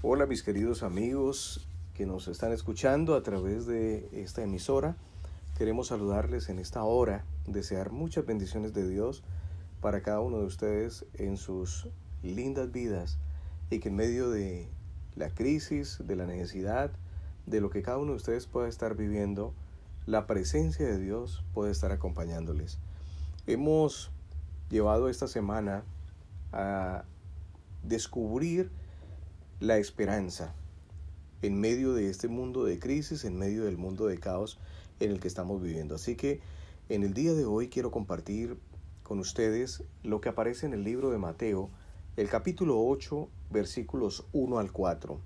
[0.00, 4.94] Hola mis queridos amigos que nos están escuchando a través de esta emisora.
[5.56, 9.24] Queremos saludarles en esta hora, desear muchas bendiciones de Dios
[9.80, 11.88] para cada uno de ustedes en sus
[12.22, 13.18] lindas vidas
[13.70, 14.68] y que en medio de
[15.16, 16.92] la crisis, de la necesidad,
[17.46, 19.52] de lo que cada uno de ustedes pueda estar viviendo,
[20.06, 22.78] la presencia de Dios puede estar acompañándoles.
[23.48, 24.12] Hemos
[24.70, 25.82] llevado esta semana
[26.52, 27.02] a
[27.82, 28.70] descubrir
[29.60, 30.54] la esperanza
[31.42, 34.58] en medio de este mundo de crisis, en medio del mundo de caos
[35.00, 35.96] en el que estamos viviendo.
[35.96, 36.40] Así que
[36.88, 38.56] en el día de hoy quiero compartir
[39.02, 41.70] con ustedes lo que aparece en el libro de Mateo,
[42.16, 45.18] el capítulo 8, versículos 1 al 4.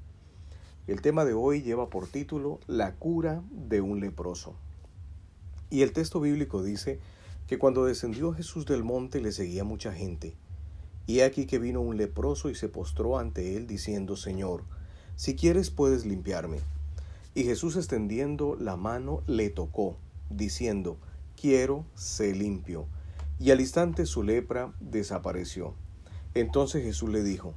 [0.86, 4.54] El tema de hoy lleva por título La cura de un leproso.
[5.70, 7.00] Y el texto bíblico dice
[7.46, 10.34] que cuando descendió Jesús del monte le seguía mucha gente.
[11.06, 14.62] Y aquí que vino un leproso y se postró ante él diciendo, Señor,
[15.16, 16.58] si quieres puedes limpiarme.
[17.34, 19.96] Y Jesús extendiendo la mano le tocó,
[20.30, 20.98] diciendo,
[21.40, 22.86] quiero, sé limpio.
[23.38, 25.74] Y al instante su lepra desapareció.
[26.34, 27.54] Entonces Jesús le dijo,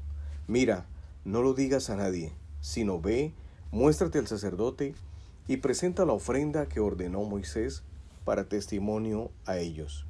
[0.47, 0.85] mira,
[1.23, 3.33] no lo digas a nadie, sino ve,
[3.71, 4.95] muéstrate al sacerdote
[5.47, 7.83] y presenta la ofrenda que ordenó Moisés
[8.23, 10.05] para testimonio a ellos.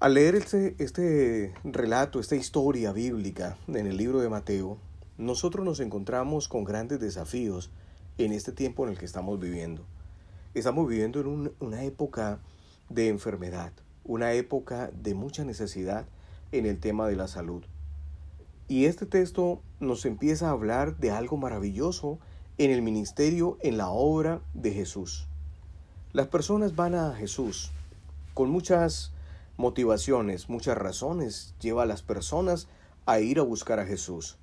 [0.00, 4.78] Al leer este, este relato, esta historia bíblica en el libro de Mateo,
[5.16, 7.72] nosotros nos encontramos con grandes desafíos
[8.16, 9.82] en este tiempo en el que estamos viviendo.
[10.54, 12.38] Estamos viviendo en una época
[12.88, 13.72] de enfermedad,
[14.04, 16.06] una época de mucha necesidad
[16.52, 17.64] en el tema de la salud.
[18.68, 22.20] Y este texto nos empieza a hablar de algo maravilloso
[22.56, 25.26] en el ministerio, en la obra de Jesús.
[26.12, 27.72] Las personas van a Jesús
[28.32, 29.12] con muchas
[29.58, 32.68] motivaciones, muchas razones lleva a las personas
[33.06, 34.38] a ir a buscar a Jesús.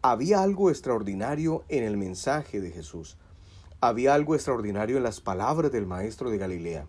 [0.00, 3.18] Había algo extraordinario en el mensaje de Jesús.
[3.80, 6.86] Había algo extraordinario en las palabras del Maestro de Galilea.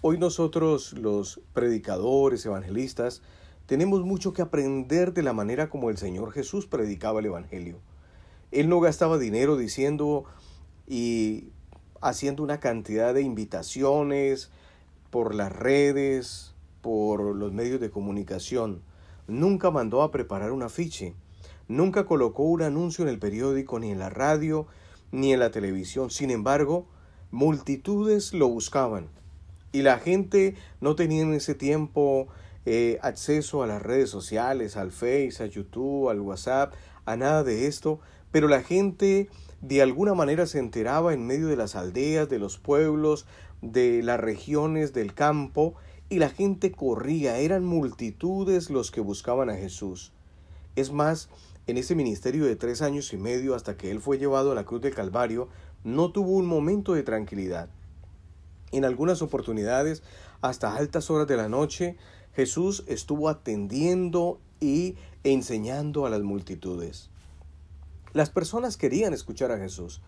[0.00, 3.20] Hoy nosotros, los predicadores, evangelistas,
[3.66, 7.80] tenemos mucho que aprender de la manera como el Señor Jesús predicaba el Evangelio.
[8.52, 10.24] Él no gastaba dinero diciendo
[10.86, 11.48] y
[12.00, 14.50] haciendo una cantidad de invitaciones,
[15.10, 18.82] por las redes, por los medios de comunicación.
[19.26, 21.14] Nunca mandó a preparar un afiche.
[21.68, 24.66] Nunca colocó un anuncio en el periódico, ni en la radio,
[25.12, 26.10] ni en la televisión.
[26.10, 26.86] Sin embargo,
[27.30, 29.08] multitudes lo buscaban.
[29.72, 32.28] Y la gente no tenía en ese tiempo
[32.66, 37.66] eh, acceso a las redes sociales, al Face, a YouTube, al WhatsApp, a nada de
[37.66, 38.00] esto,
[38.32, 39.28] pero la gente
[39.60, 43.26] de alguna manera se enteraba en medio de las aldeas, de los pueblos,
[43.60, 45.74] de las regiones del campo,
[46.08, 50.12] y la gente corría, eran multitudes los que buscaban a Jesús.
[50.76, 51.28] Es más,
[51.66, 54.64] en ese ministerio de tres años y medio hasta que él fue llevado a la
[54.64, 55.48] cruz del Calvario,
[55.84, 57.68] no tuvo un momento de tranquilidad.
[58.72, 60.02] En algunas oportunidades,
[60.40, 61.96] hasta altas horas de la noche,
[62.34, 67.10] Jesús estuvo atendiendo y enseñando a las multitudes.
[68.12, 70.00] Las personas querían escuchar a Jesús,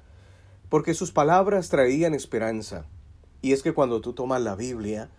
[0.69, 2.87] porque sus palabras traían esperanza.
[3.43, 5.11] Y es que cuando tú tomas la Biblia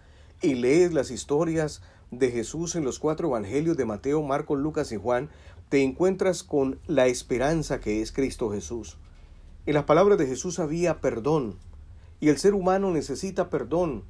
[0.42, 4.98] y lees las historias de Jesús en los cuatro evangelios de Mateo, Marcos, Lucas y
[4.98, 5.30] Juan,
[5.70, 8.98] te encuentras con la esperanza que es Cristo Jesús.
[9.66, 11.56] En las palabras de Jesús había perdón,
[12.20, 14.04] y el ser humano necesita perdón,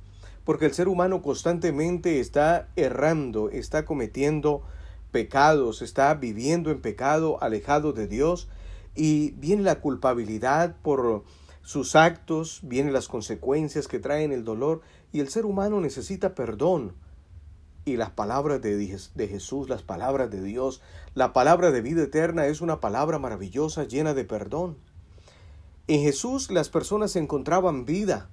[0.46, 4.64] porque el ser humano constantemente está errando, está cometiendo
[5.12, 8.50] pecados, está viviendo en pecado, alejado de Dios,
[8.96, 11.24] y viene la culpabilidad por
[11.62, 14.81] sus actos, vienen las consecuencias que traen el dolor,
[15.12, 16.94] y el ser humano necesita perdón.
[17.86, 20.81] Y las palabras de, de Jesús, las palabras de Dios,
[21.16, 24.78] la palabra de vida eterna es una palabra maravillosa llena de perdón.
[25.88, 28.30] En Jesús las personas encontraban vida,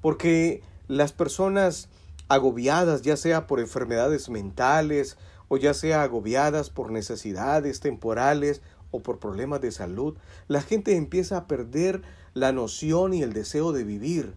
[0.00, 1.88] porque las personas
[2.28, 5.18] agobiadas, ya sea por enfermedades mentales,
[5.48, 8.62] o ya sea agobiadas por necesidades temporales
[8.94, 12.02] o por problemas de salud, la gente empieza a perder
[12.32, 14.34] la noción y el deseo de vivir.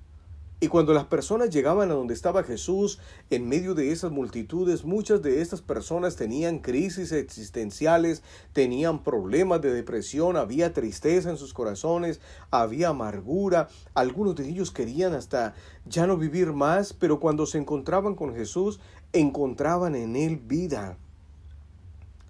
[0.59, 2.98] Y cuando las personas llegaban a donde estaba Jesús,
[3.30, 8.24] en medio de esas multitudes, muchas de estas personas tenían crisis existenciales,
[8.54, 12.19] tenían problemas de depresión, había tristeza en sus corazones,
[12.50, 15.53] había amargura, algunos de ellos querían hasta
[15.86, 18.80] ya no vivir más, pero cuando se encontraban con Jesús,
[19.13, 20.98] encontraban en Él vida.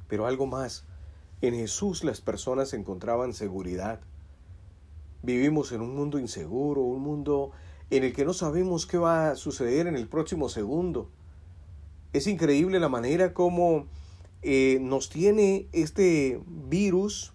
[0.09, 0.83] Pero algo más,
[1.42, 4.00] en Jesús las personas encontraban seguridad.
[5.22, 7.51] Vivimos en un mundo inseguro, un mundo
[7.89, 11.10] en el que no sabemos qué va a suceder en el próximo segundo.
[12.13, 13.86] Es increíble la manera como
[14.42, 17.34] eh, nos tiene este virus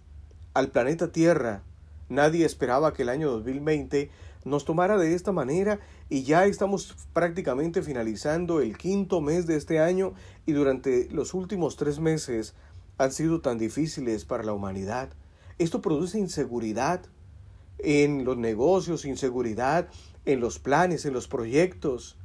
[0.55, 1.63] al planeta Tierra.
[2.09, 4.11] Nadie esperaba que el año 2020
[4.45, 5.79] nos tomara de esta manera
[6.11, 10.15] y ya estamos prácticamente finalizando el quinto mes de este año
[10.47, 12.55] y durante los últimos tres meses
[12.99, 15.11] han sido tan difíciles para la humanidad.
[15.59, 17.03] Esto produce inseguridad
[17.79, 19.89] en los negocios, inseguridad
[20.25, 22.17] en los planes, en los proyectos.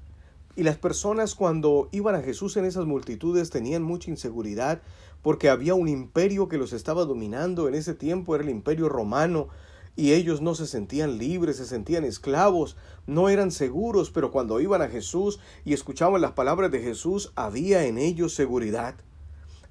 [0.56, 4.82] Y las personas cuando iban a Jesús en esas multitudes tenían mucha inseguridad
[5.22, 7.68] porque había un imperio que los estaba dominando.
[7.68, 9.50] En ese tiempo era el imperio romano
[9.96, 12.78] y ellos no se sentían libres, se sentían esclavos,
[13.08, 17.86] no eran seguros, pero cuando iban a Jesús y escuchaban las palabras de Jesús, había
[17.86, 18.96] en ellos seguridad.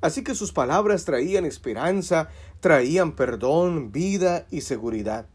[0.01, 2.29] Así que sus palabras traían esperanza,
[2.61, 5.27] traían perdón, vida y seguridad.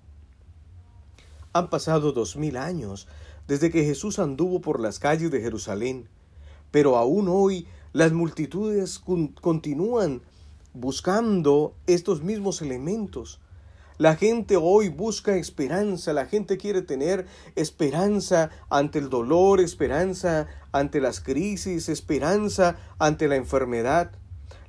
[1.53, 3.07] Han pasado dos mil años
[3.47, 6.07] desde que Jesús anduvo por las calles de Jerusalén,
[6.71, 10.21] pero aún hoy las multitudes continúan
[10.73, 13.41] buscando estos mismos elementos.
[13.97, 21.01] La gente hoy busca esperanza, la gente quiere tener esperanza ante el dolor, esperanza ante
[21.01, 24.11] las crisis, esperanza ante la enfermedad.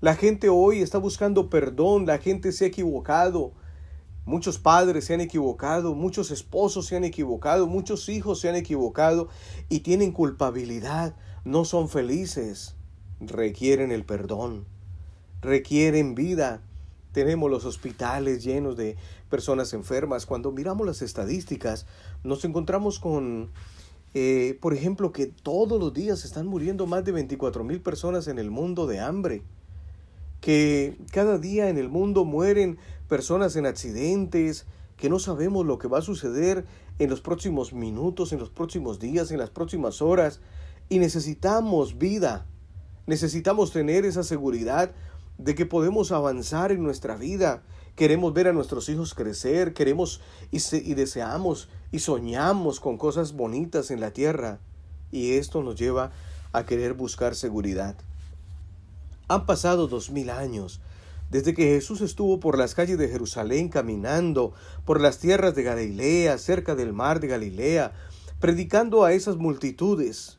[0.02, 3.52] La gente hoy está buscando perdón, la gente se ha equivocado.
[4.24, 9.28] Muchos padres se han equivocado, muchos esposos se han equivocado, muchos hijos se han equivocado
[9.68, 11.14] y tienen culpabilidad,
[11.44, 12.74] no son felices,
[13.20, 14.64] requieren el perdón,
[15.40, 16.62] requieren vida,
[17.12, 18.96] tenemos los hospitales llenos de
[19.30, 20.26] personas enfermas.
[20.26, 21.86] Cuando miramos las estadísticas,
[22.24, 23.52] nos encontramos con,
[24.14, 28.40] eh, por ejemplo, que todos los días están muriendo más de 24 mil personas en
[28.40, 29.44] el mundo de hambre.
[30.42, 32.76] Que cada día en el mundo mueren
[33.08, 34.66] personas en accidentes,
[34.96, 36.66] que no sabemos lo que va a suceder
[36.98, 40.40] en los próximos minutos, en los próximos días, en las próximas horas.
[40.88, 42.44] Y necesitamos vida.
[43.06, 44.90] Necesitamos tener esa seguridad
[45.38, 47.62] de que podemos avanzar en nuestra vida.
[47.94, 53.92] Queremos ver a nuestros hijos crecer, queremos y, y, deseamos y soñamos con cosas bonitas
[53.92, 54.58] en la tierra.
[55.12, 56.10] Y esto nos lleva
[56.52, 57.96] a querer buscar seguridad.
[59.32, 60.82] Han pasado dos mil años
[61.30, 64.52] desde que Jesús estuvo por las calles de Jerusalén caminando
[64.84, 67.92] por las tierras de Galilea, cerca del mar de Galilea,
[68.40, 70.38] predicando a esas multitudes.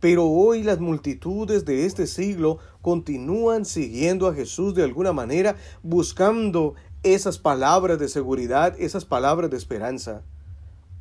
[0.00, 6.72] Pero hoy las multitudes de este siglo continúan siguiendo a Jesús de alguna manera, buscando
[7.02, 10.22] esas palabras de seguridad, esas palabras de esperanza.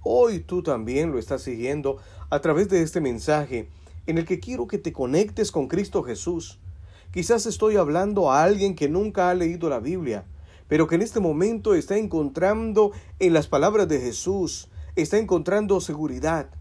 [0.03, 1.99] Hoy tú también lo estás siguiendo
[2.29, 3.69] a través de este mensaje
[4.07, 6.59] en el que quiero que te conectes con Cristo Jesús.
[7.11, 10.25] Quizás estoy hablando a alguien que nunca ha leído la Biblia,
[10.67, 16.51] pero que en este momento está encontrando en las palabras de Jesús, está encontrando seguridad.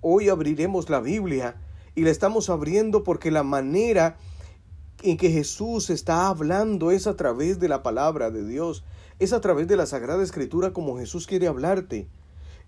[0.00, 1.54] Hoy abriremos la Biblia
[1.94, 4.16] y la estamos abriendo porque la manera
[5.02, 8.84] en que Jesús está hablando es a través de la palabra de Dios,
[9.20, 12.08] es a través de la Sagrada Escritura como Jesús quiere hablarte.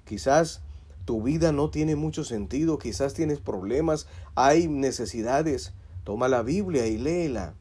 [0.04, 0.62] Quizás
[1.04, 4.06] tu vida no tiene mucho sentido, quizás tienes problemas,
[4.36, 5.72] hay necesidades.
[6.08, 7.52] Toma la Biblia y léela.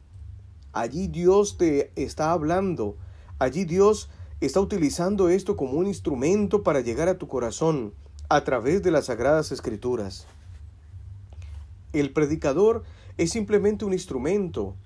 [0.72, 2.96] Allí Dios te está hablando,
[3.38, 4.08] allí Dios
[4.40, 7.92] está utilizando esto como un instrumento para llegar a tu corazón
[8.30, 10.26] a través de las Sagradas Escrituras.
[11.92, 12.84] El predicador
[13.18, 14.76] es simplemente un instrumento.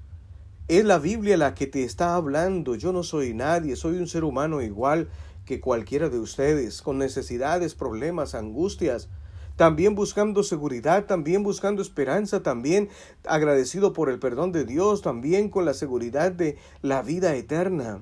[0.67, 2.75] Es la Biblia la que te está hablando.
[2.75, 5.09] Yo no soy nadie, soy un ser humano igual
[5.45, 9.09] que cualquiera de ustedes, con necesidades, problemas, angustias,
[9.57, 12.89] también buscando seguridad, también buscando esperanza, también
[13.27, 18.01] agradecido por el perdón de Dios, también con la seguridad de la vida eterna.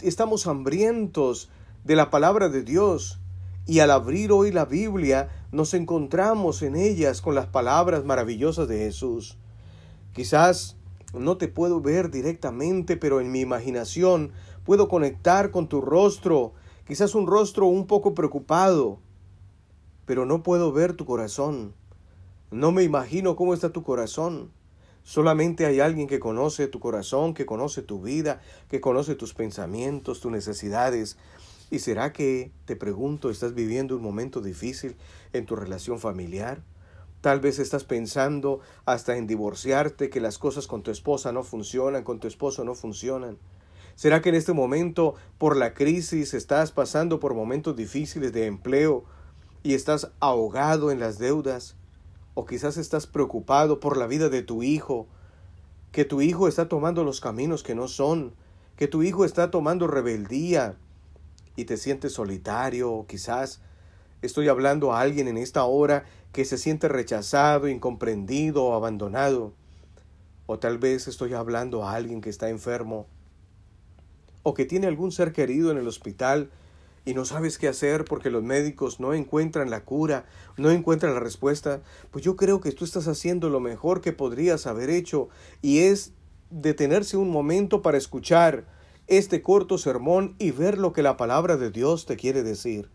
[0.00, 1.50] Estamos hambrientos
[1.84, 3.20] de la palabra de Dios
[3.66, 8.78] y al abrir hoy la Biblia nos encontramos en ellas con las palabras maravillosas de
[8.78, 9.36] Jesús.
[10.12, 10.76] Quizás
[11.12, 14.32] no te puedo ver directamente, pero en mi imaginación
[14.64, 16.52] puedo conectar con tu rostro,
[16.86, 18.98] quizás un rostro un poco preocupado,
[20.06, 21.74] pero no puedo ver tu corazón.
[22.50, 24.52] No me imagino cómo está tu corazón.
[25.02, 30.20] Solamente hay alguien que conoce tu corazón, que conoce tu vida, que conoce tus pensamientos,
[30.20, 31.16] tus necesidades,
[31.70, 34.96] ¿Y será que, te pregunto, estás viviendo un momento difícil
[35.32, 36.64] en tu relación familiar?
[37.20, 42.02] Tal vez estás pensando hasta en divorciarte, que las cosas con tu esposa no funcionan,
[42.02, 43.38] con tu esposo no funcionan.
[43.94, 49.04] ¿Será que en este momento, por la crisis, estás pasando por momentos difíciles de empleo
[49.62, 51.76] y estás ahogado en las deudas?
[52.34, 55.06] ¿O quizás estás preocupado por la vida de tu hijo,
[55.92, 58.34] que tu hijo está tomando los caminos que no son,
[58.76, 60.76] que tu hijo está tomando rebeldía,
[61.56, 63.60] y te sientes solitario, quizás
[64.22, 69.52] estoy hablando a alguien en esta hora que se siente rechazado, incomprendido o abandonado.
[70.46, 73.06] O tal vez estoy hablando a alguien que está enfermo
[74.42, 76.50] o que tiene algún ser querido en el hospital
[77.04, 80.26] y no sabes qué hacer porque los médicos no encuentran la cura,
[80.56, 81.80] no encuentran la respuesta,
[82.10, 85.28] pues yo creo que tú estás haciendo lo mejor que podrías haber hecho
[85.62, 86.12] y es
[86.50, 88.66] detenerse un momento para escuchar
[89.06, 92.90] este corto sermón y ver lo que la palabra de Dios te quiere decir.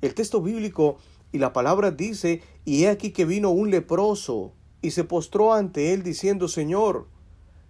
[0.00, 0.98] El texto bíblico
[1.32, 5.92] y la palabra dice, y he aquí que vino un leproso y se postró ante
[5.92, 7.08] él diciendo, Señor,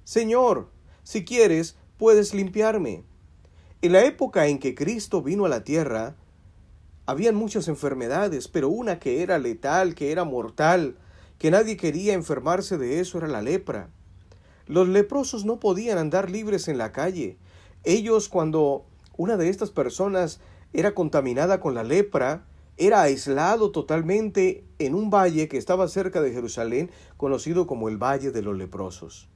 [0.05, 0.69] Señor,
[1.03, 3.05] si quieres, puedes limpiarme.
[3.83, 6.17] En la época en que Cristo vino a la tierra,
[7.05, 10.97] habían muchas enfermedades, pero una que era letal, que era mortal,
[11.39, 13.91] que nadie quería enfermarse de eso era la lepra.
[14.67, 17.37] Los leprosos no podían andar libres en la calle.
[17.85, 20.41] Ellos cuando una de estas personas
[20.73, 22.47] era contaminada con la lepra,
[22.79, 28.33] era aislado totalmente en un valle que estaba cerca de Jerusalén, conocido como el Valle
[28.33, 29.29] de los Leprosos.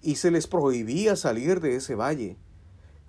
[0.00, 2.36] Y se les prohibía salir de ese valle.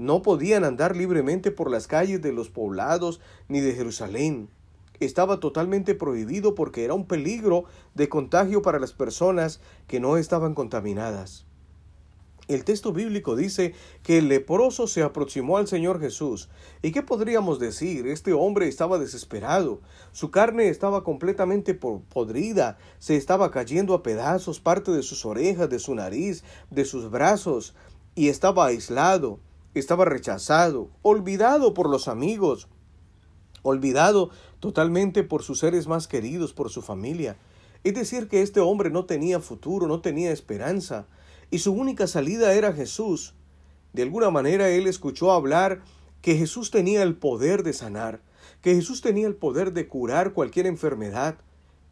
[0.02, 4.50] No podían andar libremente por las calles de los poblados ni de Jerusalén.
[5.00, 10.56] Estaba totalmente prohibido porque era un peligro de contagio para las personas que no estaban
[10.56, 11.46] contaminadas.
[12.48, 16.50] El texto bíblico dice que el leproso se aproximó al Señor Jesús.
[16.82, 18.08] ¿Y qué podríamos decir?
[18.08, 19.82] Este hombre estaba desesperado.
[20.14, 25.78] Su carne estaba completamente podrida, se estaba cayendo a pedazos parte de sus orejas, de
[25.78, 27.76] su nariz, de sus brazos,
[28.16, 29.40] y estaba aislado
[29.80, 32.68] estaba rechazado, olvidado por los amigos,
[33.64, 37.38] olvidado totalmente por sus seres más queridos, por su familia.
[37.84, 41.08] Es decir, que este hombre no tenía futuro, no tenía esperanza,
[41.50, 43.34] y su única salida era Jesús.
[43.94, 45.82] De alguna manera él escuchó hablar
[46.22, 48.22] que Jesús tenía el poder de sanar,
[48.62, 51.38] que Jesús tenía el poder de curar cualquier enfermedad,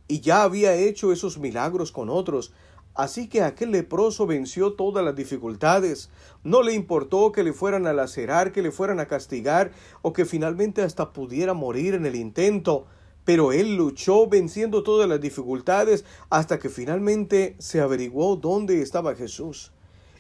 [0.07, 2.51] y ya había hecho esos milagros con otros,
[2.95, 6.09] Así que aquel leproso venció todas las dificultades.
[6.43, 10.25] No le importó que le fueran a lacerar, que le fueran a castigar o que
[10.25, 12.87] finalmente hasta pudiera morir en el intento.
[13.25, 19.71] Pero él luchó venciendo todas las dificultades hasta que finalmente se averiguó dónde estaba Jesús.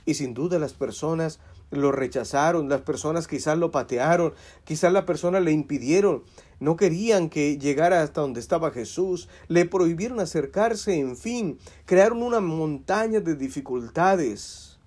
[0.05, 1.39] Y sin duda las personas
[1.71, 4.33] lo rechazaron, las personas quizás lo patearon,
[4.63, 6.23] quizás la persona le impidieron,
[6.59, 12.39] no querían que llegara hasta donde estaba Jesús, le prohibieron acercarse, en fin, crearon una
[12.39, 14.79] montaña de dificultades.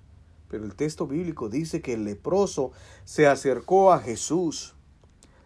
[0.48, 2.72] Pero el texto bíblico dice que el leproso
[3.04, 4.74] se acercó a Jesús.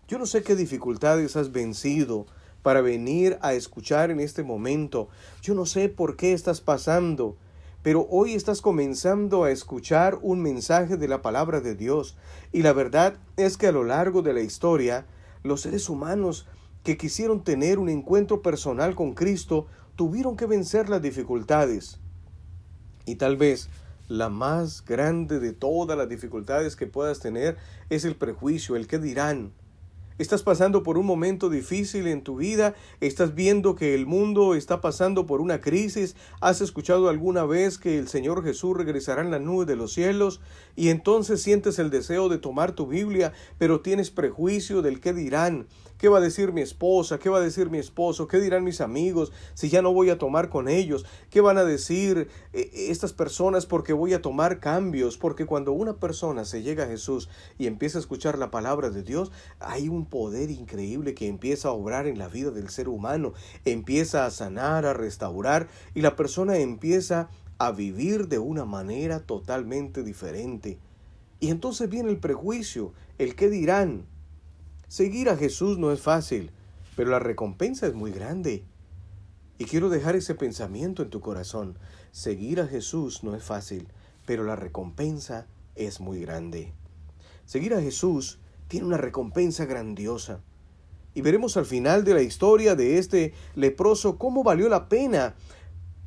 [0.09, 2.27] Yo no sé qué dificultades has vencido
[2.63, 5.09] para venir a escuchar en este momento.
[5.43, 7.37] Yo no sé por qué estás pasando
[7.87, 12.17] pero hoy estás comenzando a escuchar un mensaje de la palabra de Dios.
[12.51, 15.07] Y la verdad es que a lo largo de la historia,
[15.45, 16.49] los seres humanos
[16.83, 22.01] que quisieron tener un encuentro personal con Cristo tuvieron que vencer las dificultades.
[23.05, 23.69] Y tal vez
[24.09, 27.57] la más grande de todas las dificultades que puedas tener
[27.89, 29.53] es el prejuicio, el que dirán.
[30.19, 34.81] Estás pasando por un momento difícil en tu vida, estás viendo que el mundo está
[34.81, 39.39] pasando por una crisis, has escuchado alguna vez que el Señor Jesús regresará en la
[39.39, 40.41] nube de los cielos
[40.75, 45.67] y entonces sientes el deseo de tomar tu Biblia, pero tienes prejuicio del qué dirán,
[45.99, 47.19] ¿Qué va a decir mi esposa?
[47.19, 48.29] ¿Qué va a decir mi esposo?
[48.29, 51.07] ¿Qué dirán mis amigos si ya no voy a tomar con ellos?
[51.31, 55.17] ¿Qué van a decir eh, estas personas porque voy a tomar cambios?
[55.17, 59.03] Porque cuando una persona se llega a Jesús y empieza a escuchar la palabra de
[59.03, 63.33] Dios, hay un poder increíble que empieza a obrar en la vida del ser humano,
[63.65, 70.03] empieza a sanar, a restaurar y la persona empieza a vivir de una manera totalmente
[70.03, 70.79] diferente.
[71.41, 74.07] Y entonces viene el prejuicio, el qué dirán,
[74.89, 76.53] Seguir a Jesús no es fácil,
[76.95, 78.65] pero la recompensa es muy grande.
[79.59, 81.77] Y quiero dejar ese pensamiento en tu corazón.
[82.13, 83.89] Seguir a Jesús no es fácil,
[84.27, 86.73] pero la recompensa es muy grande.
[87.47, 88.39] Seguir a Jesús
[88.69, 90.41] tiene una recompensa grandiosa.
[91.15, 95.35] Y veremos al final de la historia de este leproso cómo valió la pena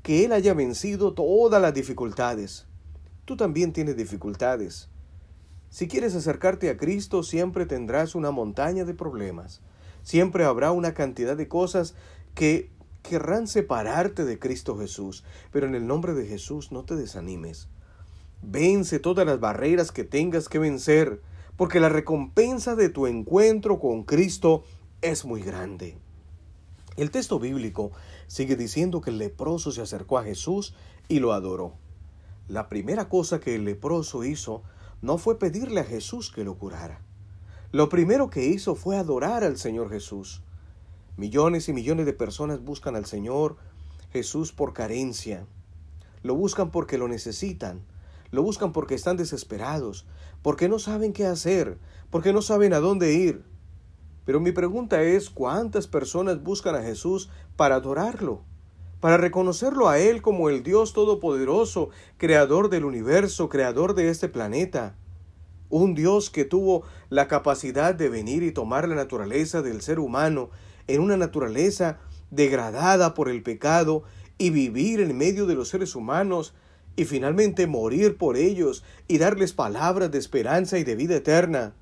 [0.04, 2.66] que él haya vencido todas las dificultades.
[3.26, 4.88] Tú también tienes dificultades.
[5.70, 9.62] Si quieres acercarte a Cristo, siempre tendrás una montaña de problemas.
[10.04, 11.96] Siempre habrá una cantidad de cosas
[12.34, 12.72] que
[13.04, 15.24] querrán separarte de Cristo Jesús.
[15.52, 17.68] Pero en el nombre de Jesús no te desanimes.
[18.42, 21.22] Vence todas las barreras que tengas que vencer,
[21.56, 24.64] porque la recompensa de tu encuentro con Cristo
[25.02, 25.98] es muy grande.
[26.98, 27.92] El texto bíblico
[28.28, 30.74] sigue diciendo que el leproso se acercó a Jesús
[31.08, 31.74] y lo adoró.
[32.48, 34.64] La primera cosa que el leproso hizo
[35.02, 37.02] no fue pedirle a Jesús que lo curara.
[37.72, 40.42] Lo primero que hizo fue adorar al Señor Jesús.
[41.18, 43.58] Millones y millones de personas buscan al Señor
[44.12, 45.46] Jesús por carencia.
[46.22, 47.86] lo buscan porque lo necesitan,
[48.32, 50.06] lo buscan porque están desesperados,
[50.42, 51.78] porque no saben qué hacer,
[52.10, 53.44] porque no saben a dónde ir.
[54.26, 58.44] Pero mi pregunta es, ¿cuántas personas buscan a Jesús para adorarlo?
[59.00, 64.98] Para reconocerlo a Él como el Dios Todopoderoso, Creador del universo, Creador de este planeta.
[65.70, 70.50] Un Dios que tuvo la capacidad de venir y tomar la naturaleza del ser humano
[70.88, 74.04] en una naturaleza degradada por el pecado
[74.38, 76.54] y vivir en medio de los seres humanos
[76.98, 81.74] y finalmente morir por ellos y darles palabras de esperanza y de vida eterna.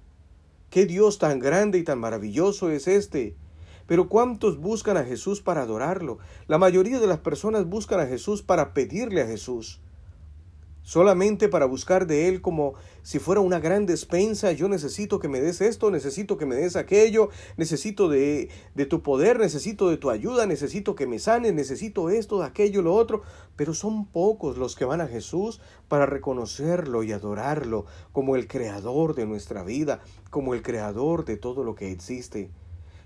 [0.70, 3.36] ¿Qué Dios tan grande y tan maravilloso es este?
[3.88, 6.20] Pero ¿cuántos buscan a Jesús para adorarlo?
[6.48, 9.82] La mayoría de las personas buscan a Jesús para pedirle a Jesús
[10.88, 15.42] solamente para buscar de Él como si fuera una gran despensa, yo necesito que me
[15.42, 17.28] des esto, necesito que me des aquello,
[17.58, 22.42] necesito de, de tu poder, necesito de tu ayuda, necesito que me sanes, necesito esto,
[22.42, 23.22] aquello, lo otro,
[23.58, 29.14] pero son pocos los que van a Jesús para reconocerlo y adorarlo como el creador
[29.14, 32.50] de nuestra vida, como el creador de todo lo que existe.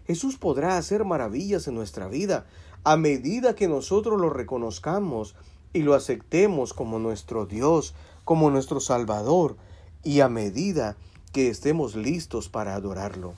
[0.08, 2.46] Jesús podrá hacer maravillas en nuestra vida
[2.84, 5.36] a medida que nosotros lo reconozcamos
[5.74, 7.94] y lo aceptemos como nuestro Dios,
[8.26, 9.56] como nuestro Salvador,
[10.04, 10.98] y a medida
[11.32, 13.34] que estemos listos para adorarlo.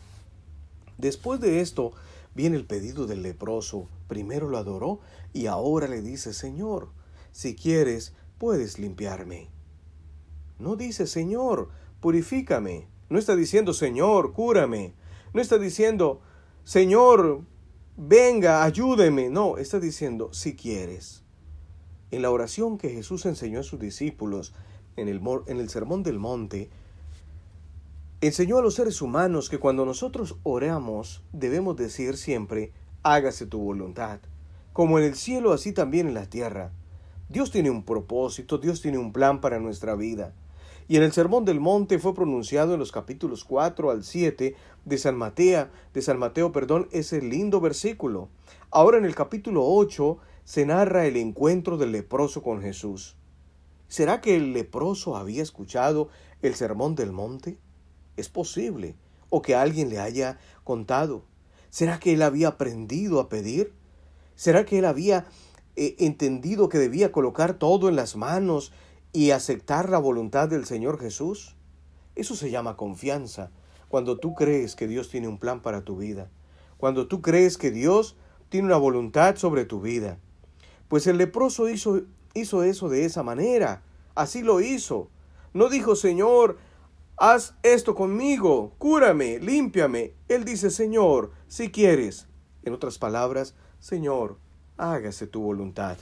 [0.97, 1.91] Después de esto
[2.33, 3.87] viene el pedido del leproso.
[4.07, 4.99] Primero lo adoró
[5.33, 6.89] y ahora le dice, Señor,
[7.31, 9.49] si quieres, puedes limpiarme.
[10.59, 12.87] No dice, Señor, purifícame.
[13.09, 14.93] No está diciendo, Señor, cúrame.
[15.33, 16.21] No está diciendo,
[16.63, 17.41] Señor,
[17.97, 19.29] venga, ayúdeme.
[19.29, 21.23] No, está diciendo, si quieres.
[22.11, 24.53] En la oración que Jesús enseñó a sus discípulos
[24.95, 26.69] en el, en el Sermón del Monte,
[28.21, 34.19] enseñó a los seres humanos que cuando nosotros oramos debemos decir siempre, hágase tu voluntad,
[34.71, 36.71] como en el cielo así también en la tierra.
[37.27, 40.33] Dios tiene un propósito, Dios tiene un plan para nuestra vida.
[40.93, 44.97] Y en el Sermón del Monte fue pronunciado en los capítulos 4 al 7 de
[44.99, 48.29] San Mateo, de San Mateo, perdón, ese lindo versículo.
[48.69, 53.15] Ahora en el capítulo 8 se narra el encuentro del leproso con Jesús.
[53.87, 56.09] ¿Será que el leproso había escuchado
[56.43, 57.57] el sermón del monte?
[58.15, 58.95] Es posible,
[59.31, 61.23] o que alguien le haya contado.
[61.71, 63.73] ¿Será que él había aprendido a pedir?
[64.35, 65.25] ¿Será que él había
[65.75, 68.71] eh, entendido que debía colocar todo en las manos
[69.13, 71.55] y aceptar la voluntad del Señor Jesús?
[72.15, 73.51] Eso se llama confianza,
[73.87, 76.29] cuando tú crees que Dios tiene un plan para tu vida,
[76.77, 78.17] cuando tú crees que Dios
[78.49, 80.17] tiene una voluntad sobre tu vida.
[80.87, 82.01] Pues el leproso hizo,
[82.33, 83.83] hizo eso de esa manera.
[84.15, 85.09] Así lo hizo.
[85.53, 86.57] No dijo, Señor,
[87.17, 90.13] haz esto conmigo, cúrame, límpiame.
[90.27, 92.27] Él dice, Señor, si quieres.
[92.63, 94.37] En otras palabras, Señor,
[94.77, 95.97] hágase tu voluntad.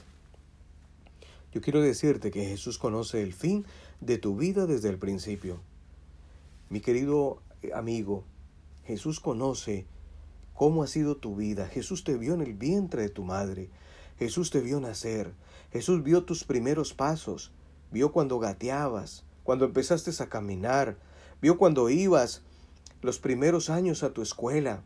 [1.52, 3.66] Yo quiero decirte que Jesús conoce el fin
[4.00, 5.60] de tu vida desde el principio.
[6.70, 7.42] Mi querido
[7.74, 8.24] amigo,
[8.84, 9.86] Jesús conoce
[10.54, 11.68] cómo ha sido tu vida.
[11.68, 13.70] Jesús te vio en el vientre de tu madre.
[14.18, 15.34] Jesús te vio nacer,
[15.72, 17.50] Jesús vio tus primeros pasos,
[17.90, 20.96] vio cuando gateabas, cuando empezaste a caminar,
[21.40, 22.42] vio cuando ibas
[23.00, 24.84] los primeros años a tu escuela,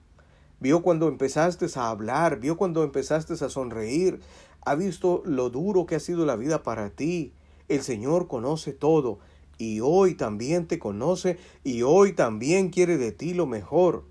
[0.58, 4.20] vio cuando empezaste a hablar, vio cuando empezaste a sonreír,
[4.66, 7.32] ha visto lo duro que ha sido la vida para ti.
[7.68, 9.18] El Señor conoce todo
[9.56, 14.04] y hoy también te conoce y hoy también quiere de ti lo mejor.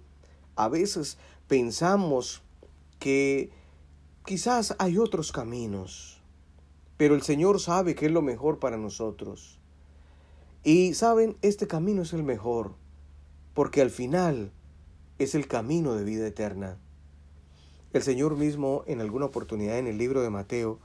[0.56, 2.42] A veces pensamos
[2.98, 3.52] que
[4.26, 6.20] Quizás hay otros caminos,
[6.98, 9.60] pero el Señor sabe que es lo mejor para nosotros.
[10.64, 12.74] Y saben, este camino es el mejor,
[13.54, 14.52] porque al final
[15.20, 16.80] es el camino de vida eterna.
[17.96, 20.80] El Señor mismo, en alguna oportunidad en el libro de Mateo,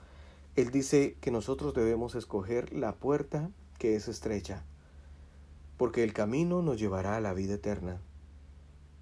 [0.55, 4.63] Él dice que nosotros debemos escoger la puerta que es estrecha,
[5.77, 8.01] porque el camino nos llevará a la vida eterna.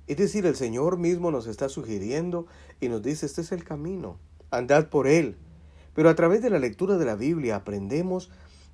[0.06, 2.46] Es decir, el Señor mismo nos está sugiriendo
[2.80, 4.16] y nos dice, este es el camino
[4.50, 5.36] andad por él.
[5.92, 8.30] Pero a través de la lectura de la Biblia aprendemos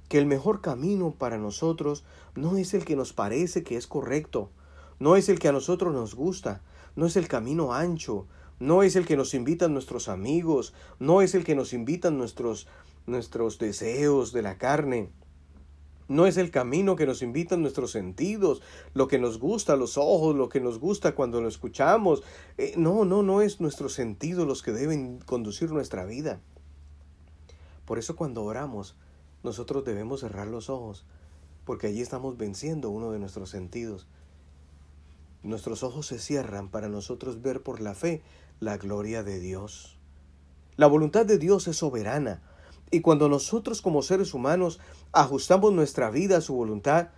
[0.09, 2.05] que el mejor camino para nosotros
[2.37, 4.51] no es el que nos parece que es correcto,
[5.01, 6.63] no es el que a nosotros nos gusta,
[6.95, 8.29] no es el camino ancho,
[8.61, 12.67] no es el que nos invitan nuestros amigos, no es el que nos invitan nuestros
[13.07, 15.11] nuestros deseos de la carne.
[16.07, 18.61] No es el camino que nos invitan nuestros sentidos,
[18.93, 22.23] lo que nos gusta, los ojos, lo que nos gusta cuando lo escuchamos.
[22.59, 26.41] Eh, no, no, no es nuestros sentidos los que deben conducir nuestra vida.
[27.87, 28.97] Por eso cuando oramos,
[29.43, 31.07] nosotros debemos cerrar los ojos,
[31.65, 34.07] porque allí estamos venciendo uno de nuestros sentidos.
[35.45, 38.23] Nuestros ojos se cierran para nosotros ver por la fe
[38.61, 39.99] la gloria de Dios.
[40.77, 42.43] La voluntad de Dios es soberana
[42.91, 44.81] Y cuando nosotros como seres humanos
[45.13, 47.09] ajustamos nuestra vida a su voluntad,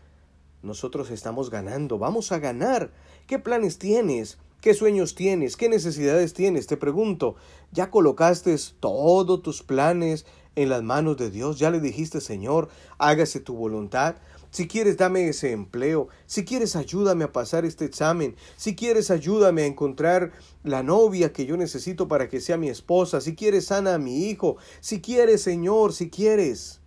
[0.62, 2.90] nosotros estamos ganando, vamos a ganar.
[3.28, 4.38] ¿Qué planes tienes?
[4.60, 5.56] ¿Qué sueños tienes?
[5.56, 6.66] ¿Qué necesidades tienes?
[6.66, 7.36] Te pregunto,
[7.70, 11.60] ¿ya colocaste todos tus planes en las manos de Dios?
[11.60, 14.16] ¿Ya le dijiste, Señor, hágase tu voluntad?
[14.56, 16.08] Si quieres, dame ese empleo.
[16.24, 18.36] Si quieres, ayúdame a pasar este examen.
[18.56, 20.32] Si quieres, ayúdame a encontrar
[20.64, 23.20] la novia que yo necesito para que sea mi esposa.
[23.20, 24.56] Si quieres, sana a mi hijo.
[24.80, 26.80] Si quieres, Señor, si quieres.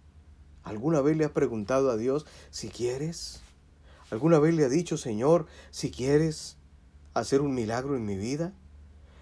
[0.63, 3.43] ¿Alguna vez le has preguntado a Dios si quieres?
[4.09, 6.57] ¿Alguna vez le ha dicho, Señor, si quieres?
[7.13, 8.51] hacer un milagro en mi vida?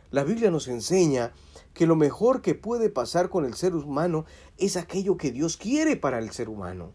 [0.09, 1.33] La Biblia nos enseña
[1.73, 4.23] que lo mejor que puede pasar con el ser humano
[4.57, 6.93] es aquello que Dios quiere para el ser humano.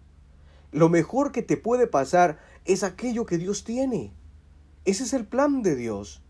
[0.72, 4.12] Lo mejor que te puede pasar es aquello que Dios tiene.
[4.84, 6.22] Ese es el plan de Dios.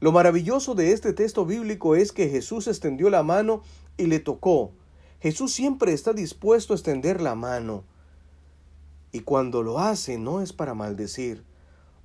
[0.00, 3.62] Lo maravilloso de este texto bíblico es que Jesús extendió la mano
[3.96, 4.72] y le tocó.
[5.20, 7.84] Jesús siempre está dispuesto a extender la mano.
[9.12, 11.44] Y cuando lo hace no es para maldecir,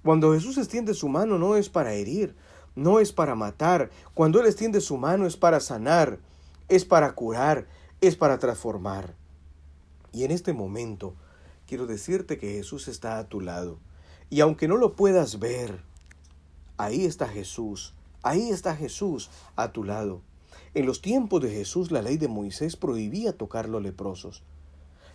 [0.04, 2.36] cuando Jesús extiende su mano no es para herir,
[2.76, 3.90] no es para matar.
[4.14, 6.20] Cuando Él extiende su mano es para sanar,
[6.70, 7.68] es para curar,
[8.02, 9.16] es para transformar.
[10.14, 11.16] Y en este momento
[11.72, 13.80] quiero decirte que Jesús está a tu lado.
[14.30, 15.80] Y aunque no lo puedas ver,
[16.76, 20.22] ahí está Jesús, ahí está Jesús a tu lado.
[20.74, 24.44] En los tiempos de Jesús la ley de Moisés prohibía tocar los leprosos.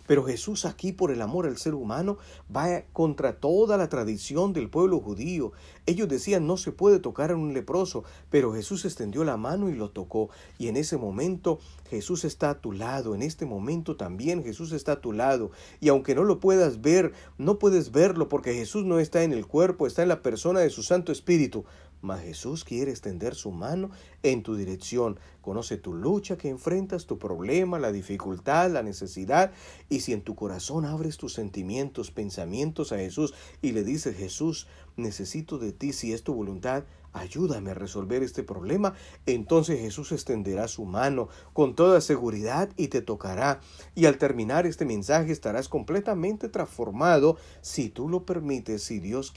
[0.07, 2.17] Pero Jesús aquí, por el amor al ser humano,
[2.53, 5.51] va contra toda la tradición del pueblo judío.
[5.85, 9.75] Ellos decían no se puede tocar a un leproso, pero Jesús extendió la mano y
[9.75, 10.29] lo tocó.
[10.57, 14.93] Y en ese momento Jesús está a tu lado, en este momento también Jesús está
[14.93, 15.51] a tu lado.
[15.79, 19.45] Y aunque no lo puedas ver, no puedes verlo porque Jesús no está en el
[19.45, 21.65] cuerpo, está en la persona de su Santo Espíritu.
[22.01, 23.89] Mas Jesús quiere extender su mano
[24.23, 25.19] en tu dirección.
[25.41, 29.51] Conoce tu lucha que enfrentas, tu problema, la dificultad, la necesidad.
[29.89, 34.67] Y si en tu corazón abres tus sentimientos, pensamientos a Jesús y le dices, Jesús,
[34.95, 36.83] necesito de ti, si es tu voluntad,
[37.13, 38.93] ayúdame a resolver este problema,
[39.25, 43.59] entonces Jesús extenderá su mano con toda seguridad y te tocará.
[43.95, 49.33] Y al terminar este mensaje estarás completamente transformado si tú lo permites, si Dios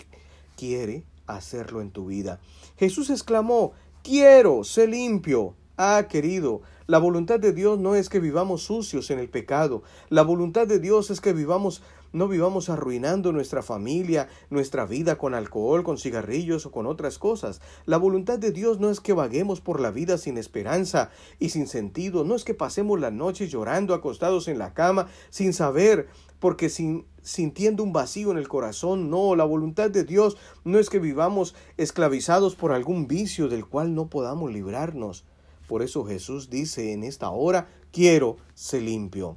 [0.56, 1.04] quiere
[1.36, 2.40] hacerlo en tu vida.
[2.78, 5.54] Jesús exclamó, quiero, sé limpio.
[5.76, 9.82] Ah, querido, la voluntad de Dios no es que vivamos sucios en el pecado.
[10.08, 15.34] La voluntad de Dios es que vivamos no vivamos arruinando nuestra familia, nuestra vida con
[15.34, 17.60] alcohol, con cigarrillos o con otras cosas.
[17.86, 21.66] La voluntad de Dios no es que vaguemos por la vida sin esperanza y sin
[21.66, 26.68] sentido, no es que pasemos la noche llorando acostados en la cama sin saber, porque
[26.68, 29.10] sin, sintiendo un vacío en el corazón.
[29.10, 33.94] No, la voluntad de Dios no es que vivamos esclavizados por algún vicio del cual
[33.94, 35.24] no podamos librarnos.
[35.68, 39.36] Por eso Jesús dice en esta hora, quiero ser limpio.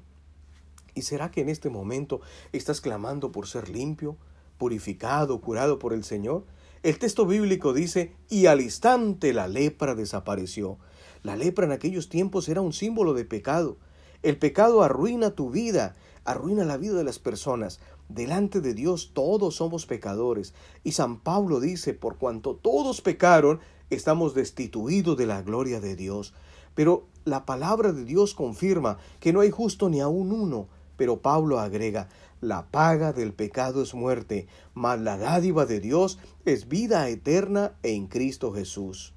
[1.04, 2.22] ¿Y será que en este momento
[2.54, 4.16] estás clamando por ser limpio,
[4.58, 6.46] purificado, curado por el Señor?
[6.82, 10.78] El texto bíblico dice, y al instante la lepra desapareció.
[11.22, 13.76] La lepra en aquellos tiempos era un símbolo de pecado.
[14.22, 17.82] El pecado arruina tu vida, arruina la vida de las personas.
[18.08, 20.54] Delante de Dios todos somos pecadores.
[20.86, 26.34] Y San Pablo dice, por cuanto todos pecaron, estamos destituidos de la gloria de Dios.
[26.76, 30.70] Pero la palabra de Dios confirma que no hay justo ni aún uno.
[30.98, 32.10] Pero Pablo agrega,
[32.42, 38.08] la paga del pecado es muerte, mas la dádiva de Dios es vida eterna en
[38.08, 39.14] Cristo Jesús.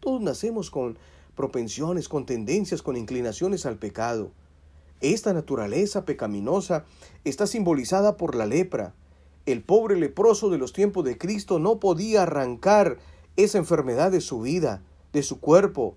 [0.00, 0.98] Todos nacemos con
[1.34, 4.32] propensiones, con tendencias, con inclinaciones al pecado.
[5.00, 6.84] Esta naturaleza pecaminosa
[7.24, 8.94] está simbolizada por la lepra.
[9.46, 12.98] El pobre leproso de los tiempos de Cristo no podía arrancar
[13.36, 15.96] esa enfermedad de su vida, de su cuerpo.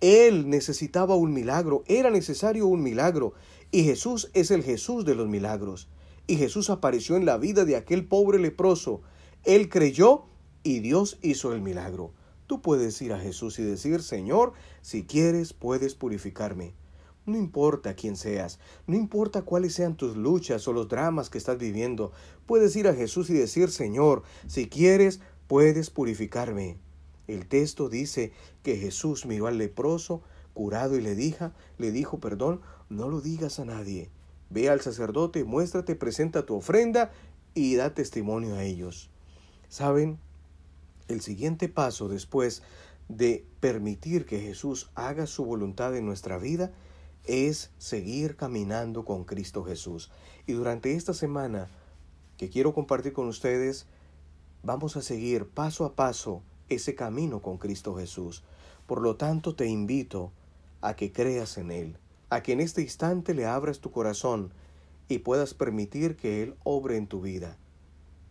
[0.00, 3.34] Él necesitaba un milagro, era necesario un milagro,
[3.70, 5.88] y Jesús es el Jesús de los milagros.
[6.26, 9.02] Y Jesús apareció en la vida de aquel pobre leproso.
[9.44, 10.24] Él creyó
[10.62, 12.12] y Dios hizo el milagro.
[12.46, 16.74] Tú puedes ir a Jesús y decir, Señor, si quieres, puedes purificarme.
[17.26, 21.58] No importa quién seas, no importa cuáles sean tus luchas o los dramas que estás
[21.58, 22.10] viviendo,
[22.46, 26.78] puedes ir a Jesús y decir, Señor, si quieres, puedes purificarme.
[27.26, 30.22] El texto dice que Jesús miró al leproso,
[30.54, 34.10] curado, y le dijo, le dijo, perdón, no lo digas a nadie.
[34.50, 37.10] Ve al sacerdote, muéstrate, presenta tu ofrenda
[37.54, 39.10] y da testimonio a ellos.
[39.68, 40.18] ¿Saben?
[41.08, 42.62] El siguiente paso después
[43.08, 46.72] de permitir que Jesús haga su voluntad en nuestra vida
[47.24, 50.10] es seguir caminando con Cristo Jesús.
[50.46, 51.68] Y durante esta semana
[52.36, 53.86] que quiero compartir con ustedes,
[54.62, 58.42] Vamos a seguir paso a paso ese camino con Cristo Jesús.
[58.86, 60.32] Por lo tanto, te invito
[60.80, 61.96] a que creas en Él,
[62.30, 64.52] a que en este instante le abras tu corazón
[65.08, 67.56] y puedas permitir que Él obre en tu vida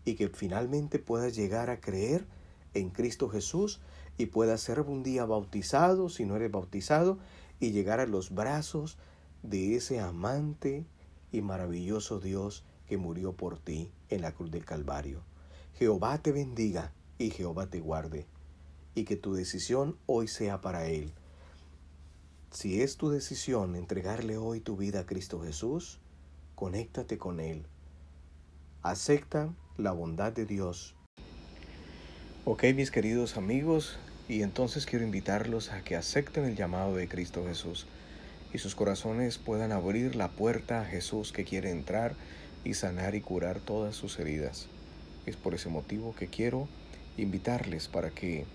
[0.05, 2.25] y que finalmente puedas llegar a creer
[2.73, 3.81] en Cristo Jesús
[4.17, 7.17] y puedas ser un día bautizado si no eres bautizado
[7.59, 8.97] y llegar a los brazos
[9.43, 10.85] de ese amante
[11.31, 15.23] y maravilloso Dios que murió por ti en la cruz del Calvario.
[15.73, 18.27] Jehová te bendiga y Jehová te guarde,
[18.95, 21.13] y que tu decisión hoy sea para Él.
[22.51, 25.99] Si es tu decisión entregarle hoy tu vida a Cristo Jesús,
[26.55, 27.65] conéctate con Él.
[28.81, 30.95] Acepta la bondad de Dios.
[32.45, 33.97] Ok, mis queridos amigos,
[34.29, 37.85] y entonces quiero invitarlos a que acepten el llamado de Cristo Jesús
[38.53, 42.15] y sus corazones puedan abrir la puerta a Jesús que quiere entrar
[42.63, 44.67] y sanar y curar todas sus heridas.
[45.25, 46.67] Es por ese motivo que quiero
[47.17, 48.45] invitarles para que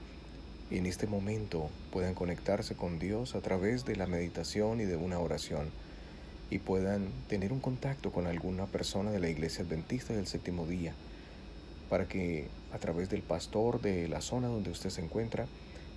[0.79, 5.19] en este momento puedan conectarse con Dios a través de la meditación y de una
[5.19, 5.71] oración
[6.51, 10.95] y puedan tener un contacto con alguna persona de la iglesia adventista del séptimo día
[11.89, 15.47] para que a través del pastor de la zona donde usted se encuentra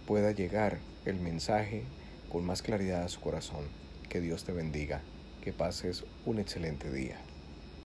[0.05, 1.83] pueda llegar el mensaje
[2.29, 3.63] con más claridad a su corazón.
[4.09, 5.01] Que Dios te bendiga.
[5.41, 7.17] Que pases un excelente día.